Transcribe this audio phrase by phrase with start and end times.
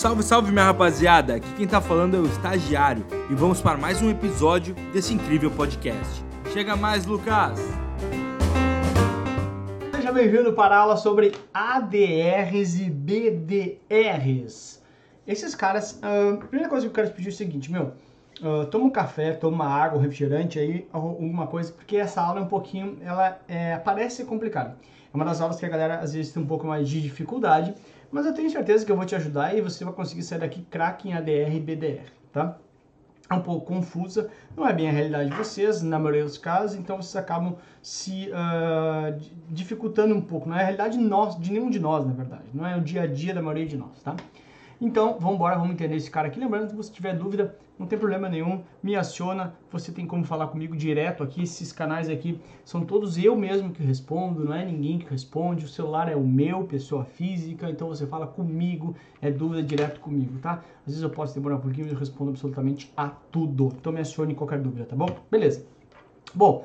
[0.00, 1.34] Salve, salve minha rapaziada!
[1.34, 5.50] Aqui quem tá falando é o Estagiário e vamos para mais um episódio desse incrível
[5.50, 6.24] podcast.
[6.54, 7.60] Chega mais, Lucas!
[9.94, 14.82] Seja bem-vindo para a aula sobre ADRs e BDRs.
[15.26, 17.92] Esses caras, a primeira coisa que eu quero te pedir é o seguinte, meu,
[18.40, 22.48] uh, toma um café, toma água, refrigerante aí, alguma coisa, porque essa aula é um
[22.48, 24.78] pouquinho, ela é, parece complicada.
[25.12, 27.74] É uma das aulas que a galera às vezes tem um pouco mais de dificuldade,
[28.10, 30.62] mas eu tenho certeza que eu vou te ajudar e você vai conseguir sair daqui
[30.62, 32.56] craque em ADR e BDR, tá?
[33.28, 36.76] É um pouco confusa, não é bem a realidade de vocês, na maioria dos casos,
[36.76, 40.48] então vocês acabam se uh, dificultando um pouco.
[40.48, 43.02] Não é a realidade de, de nenhum de nós, na verdade, não é o dia
[43.02, 44.16] a dia da maioria de nós, tá?
[44.80, 46.40] Então, vamos embora, vamos entender esse cara aqui.
[46.40, 49.54] Lembrando que se você tiver dúvida, não tem problema nenhum, me aciona.
[49.70, 51.42] Você tem como falar comigo direto aqui.
[51.42, 55.66] Esses canais aqui são todos eu mesmo que respondo, não é ninguém que responde.
[55.66, 60.38] O celular é o meu, pessoa física, então você fala comigo, é dúvida direto comigo,
[60.38, 60.62] tá?
[60.80, 63.72] Às vezes eu posso demorar um pouquinho, mas eu respondo absolutamente a tudo.
[63.78, 65.08] Então me acione qualquer dúvida, tá bom?
[65.30, 65.66] Beleza.
[66.34, 66.64] Bom,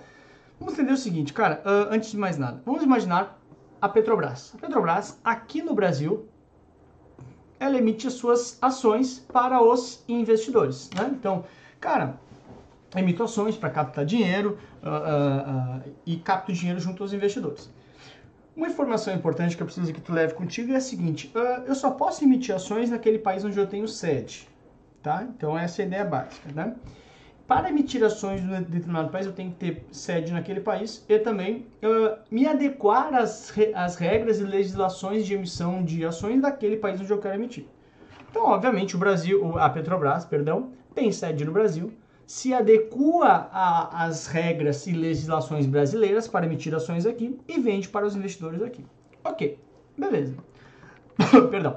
[0.58, 3.42] vamos entender o seguinte, cara, uh, antes de mais nada, vamos imaginar
[3.82, 4.54] a Petrobras.
[4.56, 6.30] A Petrobras, aqui no Brasil,
[7.60, 10.90] ela emite suas ações para os investidores.
[10.96, 11.12] Né?
[11.12, 11.46] Então,
[11.80, 12.20] cara,
[12.96, 17.70] emito ações para captar dinheiro uh, uh, uh, e capto dinheiro junto aos investidores.
[18.56, 21.30] Uma informação importante que eu preciso que tu leve contigo é a seguinte:
[21.66, 24.48] eu só posso emitir ações naquele país onde eu tenho sede.
[25.04, 25.24] Tá?
[25.24, 26.52] Então, essa é a ideia básica.
[26.54, 26.74] Né?
[27.48, 31.68] Para emitir ações um determinado país, eu tenho que ter sede naquele país e também
[31.84, 37.00] uh, me adequar às, re às regras e legislações de emissão de ações daquele país
[37.00, 37.68] onde eu quero emitir.
[38.32, 41.94] Então, obviamente, o Brasil, a Petrobras, perdão, tem sede no Brasil,
[42.26, 43.48] se adequa
[43.94, 48.84] às regras e legislações brasileiras para emitir ações aqui e vende para os investidores aqui.
[49.24, 49.60] Ok,
[49.96, 50.36] beleza.
[51.52, 51.76] perdão.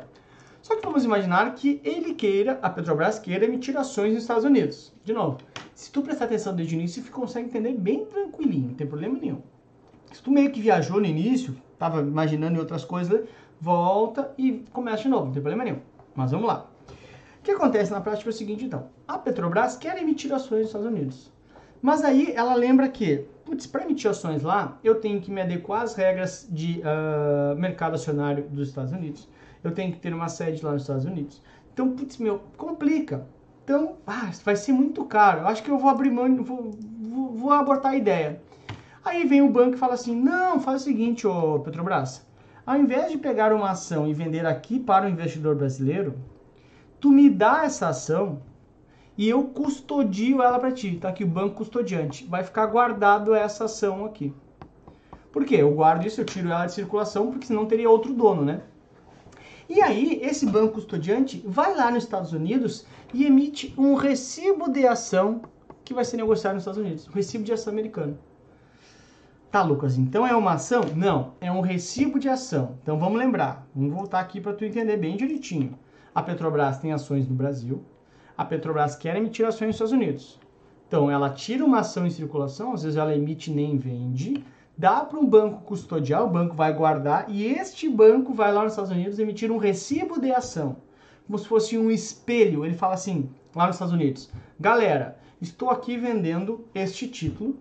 [0.68, 4.92] Só que vamos imaginar que ele queira, a Petrobras queira emitir ações nos Estados Unidos.
[5.02, 5.38] De novo,
[5.74, 9.18] se tu prestar atenção desde o início, você consegue entender bem tranquilinho, não tem problema
[9.18, 9.40] nenhum.
[10.12, 13.26] Se tu meio que viajou no início, estava imaginando em outras coisas,
[13.58, 15.80] volta e começa de novo, não tem problema nenhum.
[16.14, 16.68] Mas vamos lá.
[17.40, 18.90] O que acontece na prática é o seguinte, então.
[19.08, 21.32] A Petrobras quer emitir ações nos Estados Unidos.
[21.80, 25.80] Mas aí ela lembra que, putz, para emitir ações lá, eu tenho que me adequar
[25.80, 29.26] às regras de uh, mercado acionário dos Estados Unidos
[29.62, 31.42] eu tenho que ter uma sede lá nos Estados Unidos.
[31.72, 33.26] Então, putz, meu, complica.
[33.64, 35.40] Então, ah, vai ser muito caro.
[35.40, 36.70] Eu acho que eu vou abrir mão, vou,
[37.00, 38.40] vou, vou abortar a ideia.
[39.04, 42.26] Aí vem o banco e fala assim: não, faz o seguinte, ô Petrobras.
[42.66, 46.14] Ao invés de pegar uma ação e vender aqui para o investidor brasileiro,
[47.00, 48.42] tu me dá essa ação
[49.16, 50.96] e eu custodio ela para ti.
[51.00, 52.26] Tá aqui o banco custodiante.
[52.26, 54.34] Vai ficar guardado essa ação aqui.
[55.32, 55.56] Por quê?
[55.56, 58.62] Eu guardo isso, eu tiro ela de circulação, porque senão teria outro dono, né?
[59.68, 64.86] E aí, esse banco custodiante vai lá nos Estados Unidos e emite um recibo de
[64.86, 65.42] ação
[65.84, 67.06] que vai ser negociado nos Estados Unidos.
[67.06, 68.18] Um recibo de ação americano.
[69.50, 70.82] Tá, Lucas, então é uma ação?
[70.94, 72.76] Não, é um recibo de ação.
[72.82, 75.78] Então vamos lembrar, vamos voltar aqui para tu entender bem direitinho.
[76.14, 77.82] A Petrobras tem ações no Brasil,
[78.36, 80.38] a Petrobras quer emitir ações nos Estados Unidos.
[80.86, 84.44] Então ela tira uma ação em circulação, às vezes ela emite nem vende,
[84.78, 88.74] dá para um banco custodiar, o banco vai guardar e este banco vai lá nos
[88.74, 90.76] Estados Unidos emitir um recibo de ação,
[91.26, 92.64] como se fosse um espelho.
[92.64, 97.58] Ele fala assim, lá nos Estados Unidos: galera, estou aqui vendendo este título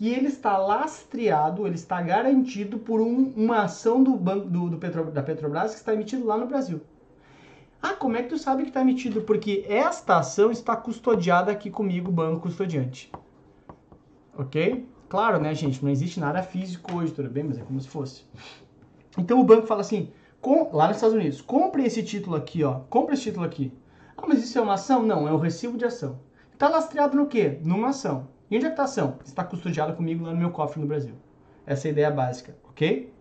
[0.00, 4.78] e ele está lastreado, ele está garantido por um, uma ação do banco do, do
[4.78, 6.80] Petro, da Petrobras que está emitido lá no Brasil.
[7.82, 9.20] Ah, como é que tu sabe que está emitido?
[9.20, 13.12] Porque esta ação está custodiada aqui comigo, banco custodiante.
[14.36, 14.88] Ok?
[15.08, 15.82] Claro, né, gente?
[15.82, 17.44] Não existe nada físico hoje, tudo bem?
[17.44, 18.24] Mas é como se fosse.
[19.16, 20.10] Então o banco fala assim,
[20.40, 22.80] com, lá nos Estados Unidos, compre esse título aqui, ó.
[22.90, 23.72] Compre esse título aqui.
[24.16, 25.02] Ah, mas isso é uma ação?
[25.02, 26.20] Não, é um recibo de ação.
[26.52, 27.58] Está lastreado no quê?
[27.62, 28.28] Numa ação.
[28.50, 29.18] E onde é que está a ação?
[29.24, 31.14] Está custodiada comigo lá no meu cofre no Brasil.
[31.66, 33.12] Essa é a ideia básica, ok?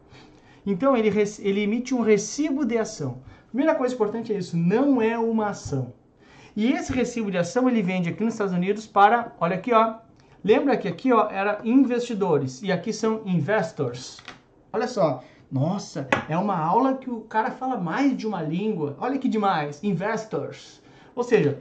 [0.66, 1.10] Então ele,
[1.40, 3.22] ele emite um recibo de ação.
[3.48, 5.94] Primeira coisa importante é isso, não é uma ação.
[6.56, 9.96] E esse recibo de ação ele vende aqui nos Estados Unidos para, olha aqui, ó,
[10.48, 14.24] Lembra que aqui ó, era investidores e aqui são investors.
[14.72, 15.22] Olha só,
[15.52, 18.96] nossa, é uma aula que o cara fala mais de uma língua.
[18.98, 20.82] Olha que demais, investors.
[21.14, 21.60] Ou seja,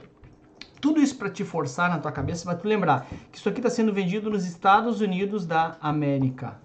[0.79, 3.69] tudo isso para te forçar na tua cabeça, para tu lembrar que isso aqui está
[3.69, 6.57] sendo vendido nos Estados Unidos da América.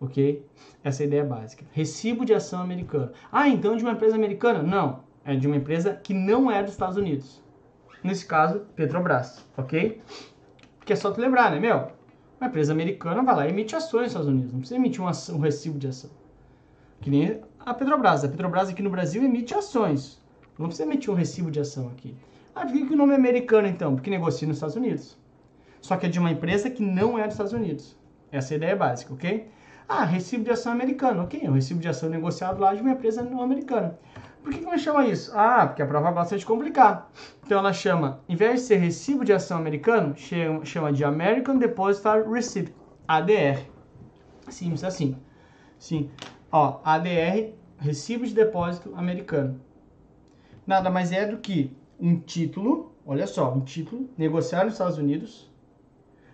[0.00, 0.44] Ok?
[0.82, 1.64] Essa é a ideia básica.
[1.70, 3.12] Recibo de ação americano.
[3.30, 4.64] Ah, então de uma empresa americana?
[4.64, 5.04] Não.
[5.24, 7.40] É de uma empresa que não é dos Estados Unidos.
[8.02, 9.46] Nesse caso, Petrobras.
[9.56, 10.00] Ok?
[10.90, 11.86] Porque é só tu lembrar, né, meu?
[12.40, 14.52] Uma empresa americana vai lá e emite ações nos Estados Unidos.
[14.52, 16.10] Não precisa emitir uma, um recibo de ação.
[17.00, 18.24] Que nem a Petrobras.
[18.24, 20.20] A Petrobras aqui no Brasil emite ações.
[20.58, 22.12] Não precisa emitir um recibo de ação aqui.
[22.56, 23.94] Ah, por que o nome é americano então?
[23.94, 25.16] Porque negocia nos Estados Unidos.
[25.80, 27.96] Só que é de uma empresa que não é dos Estados Unidos.
[28.32, 29.48] Essa é a ideia básica, ok?
[29.88, 31.40] Ah, recibo de ação americano, ok?
[31.40, 33.96] É um recibo de ação negociado lá de uma empresa não americana.
[34.42, 35.32] Por que, que ela chama isso?
[35.34, 37.10] Ah, porque a prova gosta de complicar.
[37.44, 40.14] Então ela chama, em vez de ser recibo de ação americano,
[40.64, 42.74] chama de American Depositary Receipt,
[43.06, 43.66] ADR.
[44.48, 45.16] Simples assim.
[45.78, 46.10] Sim.
[46.50, 49.60] Ó, ADR, recibo de depósito americano.
[50.66, 55.50] Nada mais é do que um título, olha só, um título negociado nos Estados Unidos,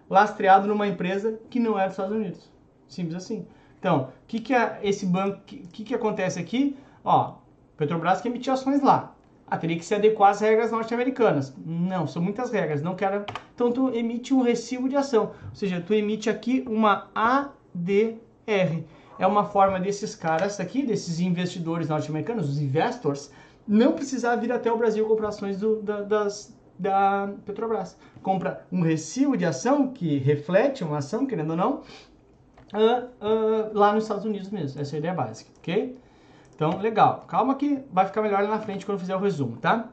[0.08, 2.50] lastreado numa empresa que não é dos Estados Unidos.
[2.88, 3.46] Simples assim.
[3.78, 6.76] Então, o que, que é esse banco, o que, que acontece aqui?
[7.04, 7.34] Ó,
[7.76, 9.14] Petrobras que emitiu ações lá.
[9.48, 11.54] Ah, teria que se adequar às regras norte-americanas.
[11.64, 12.82] Não, são muitas regras.
[12.82, 13.24] Não quero.
[13.54, 15.32] Então tu emite um recibo de ação.
[15.50, 18.82] Ou seja, tu emite aqui uma ADR.
[19.18, 23.30] É uma forma desses caras aqui, desses investidores norte-americanos, os investors,
[23.66, 27.96] não precisar vir até o Brasil comprar ações do, da, das, da Petrobras.
[28.22, 31.82] Compra um recibo de ação que reflete uma ação, querendo ou não,
[32.74, 34.80] uh, uh, lá nos Estados Unidos mesmo.
[34.80, 35.96] Essa é a ideia básica, ok?
[36.56, 37.26] Então, legal.
[37.28, 39.90] Calma que vai ficar melhor lá na frente quando fizer o resumo, tá?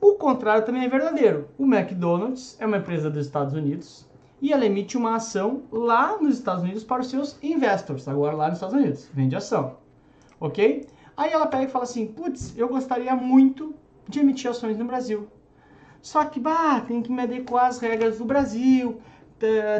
[0.00, 1.48] O contrário também é verdadeiro.
[1.56, 4.06] O McDonald's é uma empresa dos Estados Unidos
[4.42, 8.48] e ela emite uma ação lá nos Estados Unidos para os seus investors, agora lá
[8.48, 9.76] nos Estados Unidos, vende ação,
[10.40, 10.86] ok?
[11.16, 13.74] Aí ela pega e fala assim, putz, eu gostaria muito
[14.08, 15.28] de emitir ações no Brasil.
[16.00, 18.98] Só que, bah, tem que me adequar às regras do Brasil,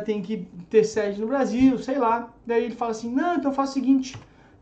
[0.05, 2.29] tem que ter sede no Brasil, sei lá.
[2.47, 4.15] Daí ele fala assim, não, então faz o seguinte,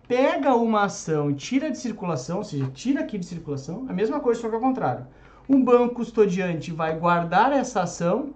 [0.09, 4.19] pega uma ação e tira de circulação, ou seja, tira aqui de circulação, a mesma
[4.19, 5.07] coisa, só que ao contrário.
[5.47, 8.35] Um banco custodiante vai guardar essa ação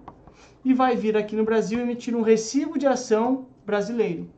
[0.63, 4.29] e vai vir aqui no Brasil emitir um recibo de ação brasileiro.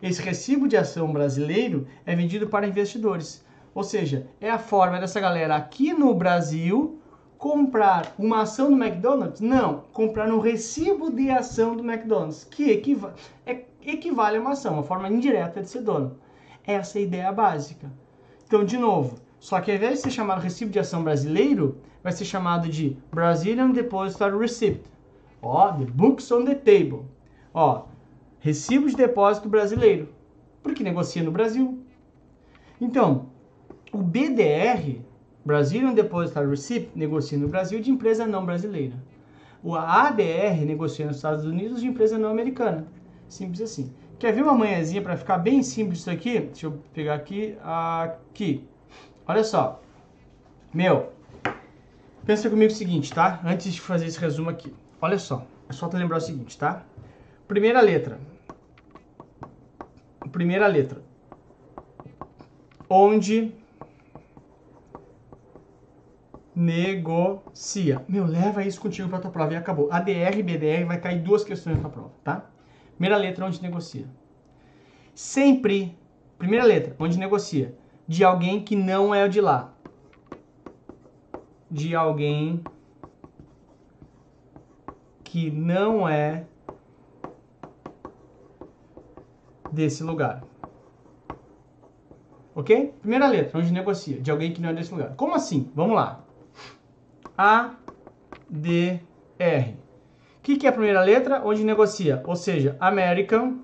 [0.00, 3.44] Esse recibo de ação brasileiro é vendido para investidores.
[3.74, 7.00] Ou seja, é a forma dessa galera aqui no Brasil
[7.38, 9.40] comprar uma ação do McDonald's?
[9.40, 13.14] Não, comprar um recibo de ação do McDonald's, que equiva
[13.46, 16.16] é equivale a uma ação, uma forma indireta de ser dono.
[16.66, 17.92] Essa é a ideia básica.
[18.46, 22.12] Então, de novo, só que ao invés de ser chamado recibo de ação brasileiro, vai
[22.12, 24.82] ser chamado de Brazilian Depositary Receipt.
[25.42, 27.04] Ó, the books on the table.
[27.52, 27.84] Ó,
[28.40, 30.08] recibo de depósito brasileiro,
[30.62, 31.78] porque negocia no Brasil.
[32.80, 33.26] Então,
[33.92, 35.03] o BDR,
[35.44, 38.94] Brazilian Depositary Receipt, negocia no Brasil de empresa não brasileira.
[39.62, 42.86] O ADR negocia nos Estados Unidos de empresa não americana.
[43.28, 43.92] Simples assim.
[44.18, 46.40] Quer ver uma manhãzinha para ficar bem simples isso aqui?
[46.40, 48.66] Deixa eu pegar aqui, aqui.
[49.26, 49.82] Olha só.
[50.72, 51.12] Meu,
[52.24, 53.40] pensa comigo o seguinte, tá?
[53.44, 54.74] Antes de fazer esse resumo aqui.
[55.00, 56.84] Olha só, é só te lembrar o seguinte, tá?
[57.46, 58.18] Primeira letra.
[60.32, 61.02] Primeira letra.
[62.88, 63.54] Onde
[66.54, 68.04] negocia.
[68.08, 69.88] Meu, leva isso contigo para tua prova e acabou.
[69.90, 72.46] ADR e BDR vai cair duas questões na tua prova, tá?
[72.92, 74.06] Primeira letra, onde negocia.
[75.14, 75.98] Sempre,
[76.38, 77.74] primeira letra, onde negocia.
[78.06, 79.72] De alguém que não é de lá.
[81.70, 82.62] De alguém
[85.24, 86.46] que não é
[89.72, 90.44] desse lugar.
[92.54, 92.94] Ok?
[93.00, 94.20] Primeira letra, onde negocia.
[94.20, 95.16] De alguém que não é desse lugar.
[95.16, 95.72] Como assim?
[95.74, 96.23] Vamos lá.
[97.36, 97.74] A,
[98.48, 99.00] D,
[99.38, 99.84] R
[100.44, 101.40] que, que é a primeira letra?
[101.42, 103.60] Onde negocia, ou seja, American.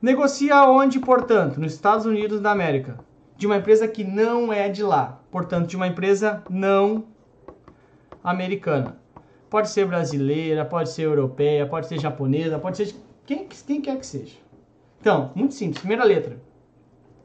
[0.00, 1.60] Negocia onde, portanto?
[1.60, 2.98] Nos Estados Unidos da América.
[3.36, 5.20] De uma empresa que não é de lá.
[5.30, 7.04] Portanto, de uma empresa não
[8.22, 8.96] americana.
[9.50, 12.94] Pode ser brasileira, pode ser europeia, pode ser japonesa, pode ser
[13.26, 14.38] quem, quem quer que seja.
[15.00, 15.80] Então, muito simples.
[15.80, 16.40] Primeira letra,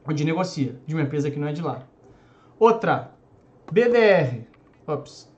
[0.06, 1.82] onde negocia, de uma empresa que não é de lá.
[2.58, 3.10] Outra,
[3.72, 4.44] BDR.
[4.86, 5.29] Ops.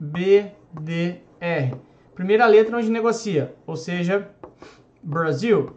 [0.00, 1.76] BDR.
[2.14, 4.30] Primeira letra onde negocia, ou seja,
[5.02, 5.76] Brasil,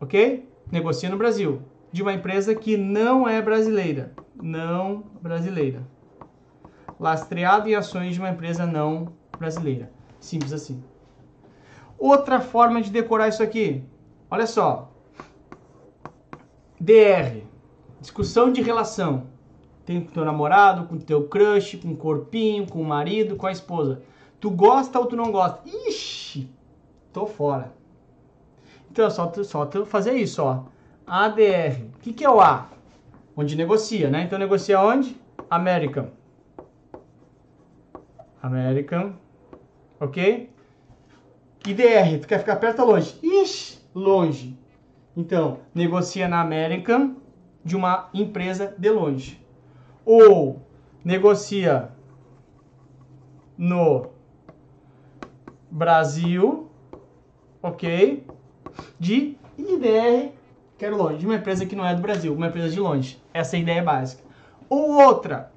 [0.00, 0.48] ok?
[0.70, 5.82] Negocia no Brasil, de uma empresa que não é brasileira, não brasileira.
[6.98, 9.90] Lastreado em ações de uma empresa não brasileira.
[10.18, 10.82] Simples assim.
[11.98, 13.84] Outra forma de decorar isso aqui,
[14.30, 14.92] olha só.
[16.80, 17.42] DR,
[18.00, 19.26] discussão de relação.
[19.86, 23.52] Tem com teu namorado, com teu crush, com o corpinho, com o marido, com a
[23.52, 24.02] esposa.
[24.40, 25.62] Tu gosta ou tu não gosta?
[25.64, 26.50] Ixi,
[27.12, 27.72] tô fora.
[28.90, 30.64] Então, só tu, só tu fazer isso, ó.
[31.06, 31.84] ADR.
[31.94, 32.68] O que, que é o A?
[33.36, 34.24] Onde negocia, né?
[34.24, 35.16] Então, negocia onde?
[35.48, 36.08] American.
[38.42, 39.12] American.
[40.00, 40.50] Ok?
[41.64, 42.18] IDR.
[42.20, 43.16] Tu quer ficar perto ou longe?
[43.22, 44.58] Ixi, longe.
[45.16, 47.16] Então, negocia na American
[47.64, 49.45] de uma empresa de longe.
[50.06, 50.62] Ou
[51.04, 51.90] negocia
[53.58, 54.06] no
[55.68, 56.70] Brasil,
[57.60, 58.24] ok?
[59.00, 60.30] De IDR,
[60.78, 63.20] quero longe, de uma empresa que não é do Brasil, uma empresa de longe.
[63.34, 64.22] Essa é a ideia básica.
[64.68, 65.52] Ou outra,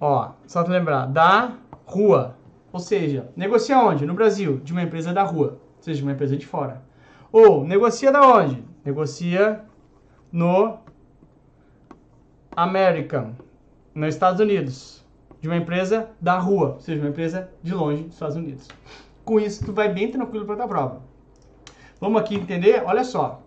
[0.00, 2.36] ó, só te lembrar, da rua.
[2.72, 4.06] Ou seja, negocia onde?
[4.06, 6.82] No Brasil, de uma empresa da rua, ou seja, de uma empresa de fora.
[7.32, 8.62] Ou negocia da onde?
[8.84, 9.64] Negocia
[10.30, 10.78] no
[12.54, 13.32] American,
[13.98, 15.04] nos Estados Unidos,
[15.40, 18.68] de uma empresa da rua, ou seja, uma empresa de longe dos Estados Unidos.
[19.24, 21.02] Com isso, tu vai bem tranquilo para a prova.
[22.00, 22.82] Vamos aqui entender?
[22.86, 23.42] Olha só.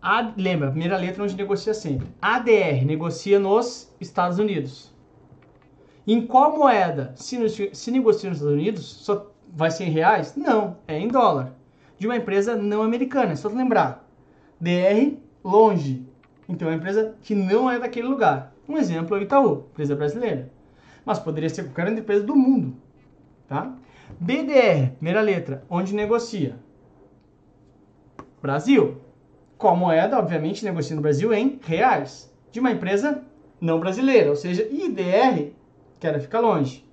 [0.00, 2.08] A, lembra, primeira letra onde negocia sempre.
[2.20, 4.92] ADR negocia nos Estados Unidos.
[6.06, 7.12] Em qual moeda?
[7.16, 7.36] Se,
[7.74, 10.34] se negocia nos Estados Unidos, só vai ser em reais?
[10.34, 11.52] Não, é em dólar.
[11.98, 14.08] De uma empresa não americana, é só lembrar.
[14.58, 16.06] DR, longe.
[16.48, 18.54] Então é uma empresa que não é daquele lugar.
[18.68, 20.50] Um exemplo é o Itaú, empresa brasileira.
[21.04, 22.76] Mas poderia ser qualquer empresa do mundo.
[23.48, 23.74] Tá?
[24.20, 26.56] BDR, primeira letra, onde negocia?
[28.42, 28.98] Brasil.
[29.56, 30.18] Qual moeda?
[30.18, 32.32] Obviamente negocia no Brasil em reais.
[32.52, 33.24] De uma empresa
[33.60, 35.52] não brasileira, ou seja, IDR,
[35.98, 36.86] quero ficar longe.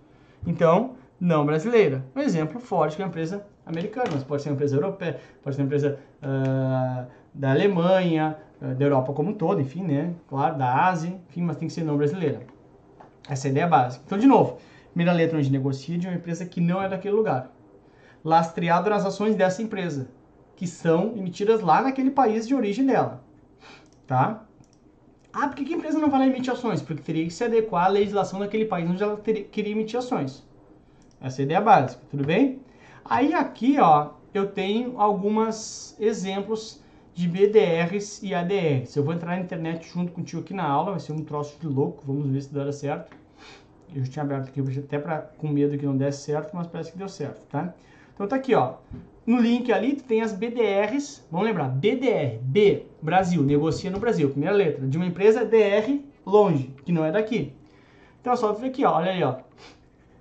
[0.47, 2.03] Então, não brasileira.
[2.15, 5.55] Um exemplo forte que é uma empresa americana, mas pode ser uma empresa europeia, pode
[5.55, 10.13] ser uma empresa uh, da Alemanha, da Europa como um todo, enfim, né?
[10.27, 12.41] Claro, da Ásia, enfim, mas tem que ser não brasileira.
[13.27, 14.03] Essa é a ideia básica.
[14.05, 14.57] Então, de novo,
[14.93, 17.51] primeira letra onde negocia de uma empresa que não é daquele lugar.
[18.23, 20.07] Lastreado nas ações dessa empresa,
[20.55, 23.23] que são emitidas lá naquele país de origem dela.
[24.07, 24.45] Tá?
[25.33, 26.81] Ah, por que a empresa não vai lá emitir ações?
[26.81, 30.47] Porque teria que se adequar à legislação daquele país onde ela teria, queria emitir ações.
[31.19, 32.61] Essa é a ideia básica, tudo bem?
[33.03, 36.81] Aí aqui, ó, eu tenho alguns exemplos
[37.15, 38.93] de BDRs e ADRs.
[38.93, 41.65] Eu vou entrar na internet junto contigo aqui na aula, vai ser um troço de
[41.65, 43.15] louco, vamos ver se dá certo.
[43.95, 46.91] Eu já tinha aberto aqui até pra, com medo que não desse certo, mas parece
[46.91, 47.73] que deu certo, tá?
[48.13, 48.75] Então tá aqui, ó.
[49.25, 54.53] No link ali tem as BDRs, vamos lembrar, BDR, B, Brasil, negocia no Brasil, primeira
[54.53, 57.53] letra, de uma empresa DR, longe, que não é daqui.
[58.19, 59.37] Então é só ver aqui, ó, olha aí, ó.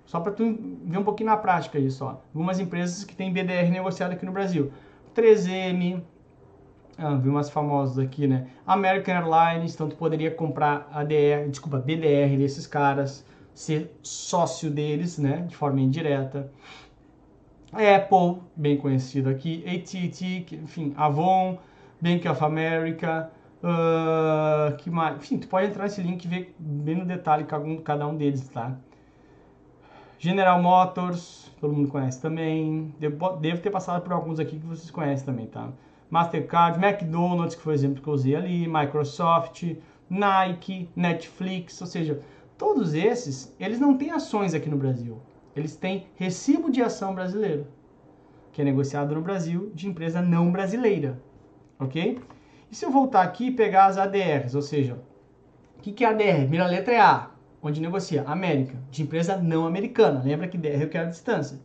[0.06, 0.44] Só para tu
[0.84, 2.18] ver um pouquinho na prática isso, ó.
[2.32, 4.70] Algumas empresas que têm BDR negociado aqui no Brasil.
[5.14, 6.02] 3M,
[6.98, 8.46] ah, vi umas famosas aqui, né?
[8.66, 13.24] American Airlines, tu poderia comprar ADR, desculpa, BDR desses caras,
[13.54, 16.50] ser sócio deles, né, de forma indireta.
[17.72, 21.58] Apple, bem conhecido aqui, AT&T, enfim, Avon,
[22.00, 23.30] Bank of America,
[23.62, 25.16] uh, que mais?
[25.16, 27.44] Enfim, tu pode entrar nesse link e ver bem no detalhe
[27.82, 28.76] cada um deles, tá?
[30.18, 32.94] General Motors, todo mundo conhece também.
[32.98, 35.70] Devo ter passado por alguns aqui que vocês conhecem também, tá?
[36.14, 39.64] Mastercard, McDonald's, que foi o exemplo que eu usei ali, Microsoft,
[40.08, 42.20] Nike, Netflix, ou seja,
[42.56, 45.20] todos esses, eles não têm ações aqui no Brasil.
[45.56, 47.66] Eles têm recibo de ação brasileiro,
[48.52, 51.20] que é negociado no Brasil de empresa não brasileira,
[51.80, 52.20] ok?
[52.70, 54.96] E se eu voltar aqui e pegar as ADRs, ou seja,
[55.76, 56.42] o que, que é ADR?
[56.42, 57.30] Primeira letra é A,
[57.60, 60.22] onde negocia América, de empresa não americana.
[60.22, 61.58] Lembra que DR eu quero a distância.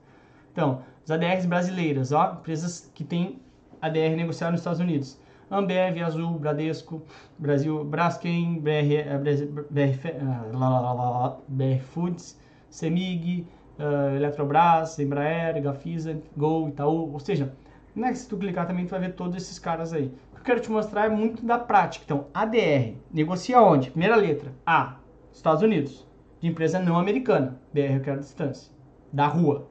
[0.51, 3.39] Então, as ADRs brasileiras, ó, empresas que têm
[3.81, 5.19] ADR negociada nos Estados Unidos.
[5.51, 7.01] Ambev, Azul, Bradesco,
[7.38, 13.48] Brasil, Braskem, BR, BR, BR, BR Foods, Semig,
[13.79, 17.51] uh, Eletrobras, Embraer, Gafisa, Gol, Itaú, ou seja,
[17.95, 20.13] né, se tu clicar também tu vai ver todos esses caras aí.
[20.31, 22.05] O que eu quero te mostrar é muito da prática.
[22.05, 23.89] Então, ADR, negocia onde?
[23.89, 24.98] Primeira letra, A,
[25.33, 26.07] Estados Unidos,
[26.39, 28.71] de empresa não americana, BR eu quero distância,
[29.12, 29.67] da rua.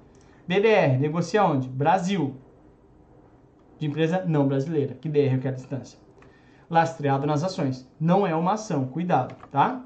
[0.49, 1.69] BDR, negocia onde?
[1.69, 2.35] Brasil,
[3.79, 5.99] de empresa não brasileira, que BR eu quero distância.
[6.69, 9.85] Lastreado nas ações, não é uma ação, cuidado, tá?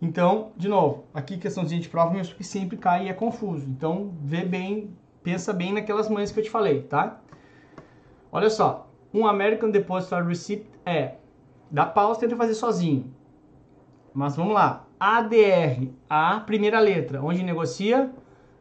[0.00, 3.68] Então, de novo, aqui questãozinha de prova, mas que sempre cai e é confuso.
[3.68, 7.20] Então, vê bem, pensa bem naquelas mães que eu te falei, tá?
[8.30, 11.16] Olha só, um American Depository Receipt é,
[11.70, 13.12] dá pausa, tenta fazer sozinho.
[14.14, 18.10] Mas vamos lá, ADR, a primeira letra, onde negocia?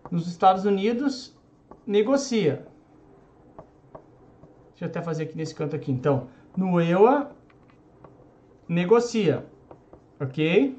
[0.10, 1.36] Nos Estados Unidos,
[1.86, 2.66] negocia.
[4.78, 5.92] Deixa eu até fazer aqui nesse canto aqui.
[5.92, 7.32] Então, no EUA,
[8.70, 9.46] negocia,
[10.20, 10.78] ok?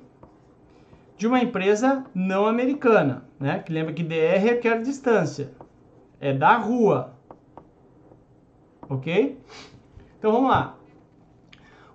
[1.18, 3.58] de uma empresa não americana, né?
[3.58, 5.50] Que lembra que DR requer distância,
[6.20, 7.12] é da rua,
[8.88, 9.36] ok?
[10.16, 10.76] Então vamos lá.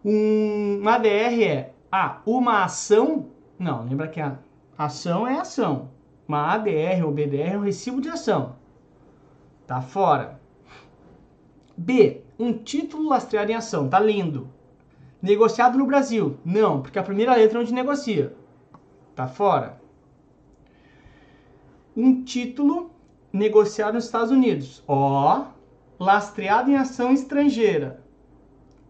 [0.03, 3.29] Um ADR é ah, uma ação.
[3.57, 4.37] Não, lembra que a
[4.77, 5.91] ação é ação.
[6.27, 8.57] Uma ADR ou BDR é um recibo de ação.
[9.65, 10.41] Tá fora.
[11.75, 13.89] B, um título lastreado em ação.
[13.89, 14.49] Tá lindo.
[15.21, 16.37] Negociado no Brasil?
[16.43, 18.35] Não, porque a primeira letra é onde negocia.
[19.15, 19.81] Tá fora.
[21.95, 22.91] Um título
[23.31, 24.83] negociado nos Estados Unidos.
[24.87, 25.45] Ó,
[25.99, 28.03] lastreado em ação estrangeira.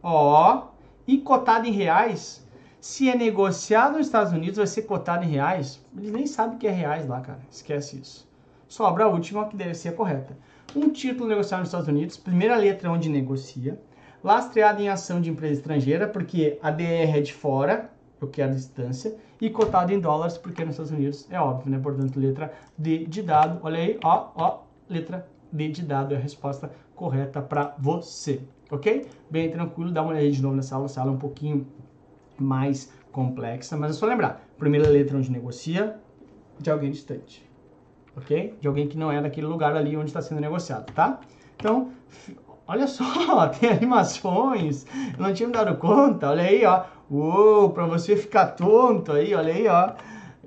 [0.02, 0.68] Ó,
[1.08, 2.46] e cotado em reais.
[2.80, 5.80] Se é negociado nos Estados Unidos, vai ser cotado em reais.
[5.96, 7.40] Eles nem sabem que é reais lá, cara.
[7.50, 8.28] Esquece isso.
[8.68, 10.38] Sobra a última, que deve ser a correta.
[10.76, 13.80] Um título negociado nos Estados Unidos, primeira letra onde negocia.
[14.24, 19.16] Lastreado em ação de empresa estrangeira, porque a DR é de fora, eu quero distância.
[19.40, 21.78] E cotado em dólares, porque nos Estados Unidos é óbvio, né?
[21.78, 23.60] Portanto, letra D de dado.
[23.62, 29.06] Olha aí, ó, ó, letra D de dado é a resposta correta para você, ok?
[29.30, 31.68] Bem tranquilo, dá uma olhada de novo nessa aula, essa aula é um pouquinho
[32.40, 36.00] mais complexa, mas é só lembrar, primeira letra onde negocia,
[36.60, 37.46] de alguém distante,
[38.16, 38.56] ok?
[38.60, 41.20] De alguém que não é daquele lugar ali onde está sendo negociado, tá?
[41.56, 41.90] Então,
[42.68, 44.86] olha só, tem animações,
[45.18, 49.34] eu não tinha me dado conta, olha aí, ó, uou, para você ficar tonto aí,
[49.34, 49.94] olha aí, ó,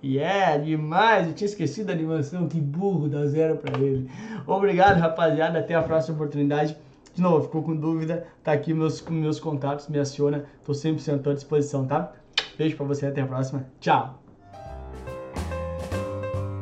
[0.04, 1.26] Yeah, demais!
[1.26, 4.08] Eu tinha esquecido a animação, que burro, dá zero pra ele.
[4.46, 5.58] Obrigado, rapaziada.
[5.58, 6.76] Até a próxima oportunidade.
[7.14, 8.26] De novo, ficou com dúvida?
[8.44, 10.44] Tá aqui meus, meus contatos, me aciona.
[10.64, 12.12] Tô 100% à disposição, tá?
[12.58, 13.66] Beijo pra você, até a próxima.
[13.80, 14.25] Tchau!